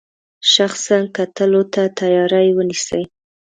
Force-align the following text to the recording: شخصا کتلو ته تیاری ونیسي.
شخصا 0.53 0.97
کتلو 1.15 1.61
ته 1.73 1.81
تیاری 1.97 2.47
ونیسي. 2.53 3.01